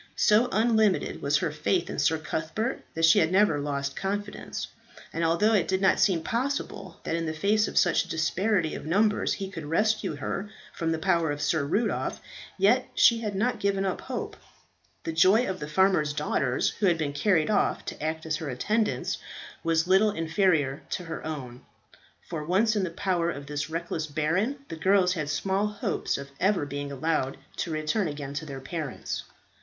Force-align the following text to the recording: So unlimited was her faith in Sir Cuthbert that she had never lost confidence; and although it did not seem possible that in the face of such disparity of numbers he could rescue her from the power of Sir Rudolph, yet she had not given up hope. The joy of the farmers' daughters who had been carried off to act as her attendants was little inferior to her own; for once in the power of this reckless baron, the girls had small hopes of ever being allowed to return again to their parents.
So 0.15 0.49
unlimited 0.51 1.21
was 1.21 1.37
her 1.37 1.51
faith 1.51 1.87
in 1.87 1.99
Sir 1.99 2.17
Cuthbert 2.17 2.81
that 2.95 3.05
she 3.05 3.19
had 3.19 3.31
never 3.31 3.59
lost 3.59 3.95
confidence; 3.95 4.65
and 5.13 5.23
although 5.23 5.53
it 5.53 5.67
did 5.67 5.79
not 5.79 5.99
seem 5.99 6.23
possible 6.23 6.99
that 7.03 7.15
in 7.15 7.27
the 7.27 7.35
face 7.35 7.67
of 7.67 7.77
such 7.77 8.05
disparity 8.09 8.73
of 8.73 8.83
numbers 8.83 9.33
he 9.33 9.47
could 9.47 9.67
rescue 9.67 10.15
her 10.15 10.49
from 10.73 10.91
the 10.91 10.97
power 10.97 11.29
of 11.29 11.39
Sir 11.39 11.63
Rudolph, 11.63 12.19
yet 12.57 12.89
she 12.95 13.19
had 13.19 13.35
not 13.35 13.59
given 13.59 13.85
up 13.85 14.01
hope. 14.01 14.35
The 15.03 15.13
joy 15.13 15.45
of 15.47 15.59
the 15.59 15.67
farmers' 15.67 16.13
daughters 16.13 16.69
who 16.79 16.87
had 16.87 16.97
been 16.97 17.13
carried 17.13 17.51
off 17.51 17.85
to 17.85 18.03
act 18.03 18.25
as 18.25 18.37
her 18.37 18.49
attendants 18.49 19.19
was 19.63 19.85
little 19.85 20.09
inferior 20.09 20.81
to 20.97 21.03
her 21.03 21.23
own; 21.23 21.61
for 22.27 22.43
once 22.43 22.75
in 22.75 22.83
the 22.83 22.89
power 22.89 23.29
of 23.29 23.45
this 23.45 23.69
reckless 23.69 24.07
baron, 24.07 24.65
the 24.69 24.75
girls 24.77 25.13
had 25.13 25.29
small 25.29 25.67
hopes 25.67 26.17
of 26.17 26.31
ever 26.39 26.65
being 26.65 26.91
allowed 26.91 27.37
to 27.57 27.69
return 27.69 28.07
again 28.07 28.33
to 28.33 28.47
their 28.47 28.59
parents. 28.61 29.25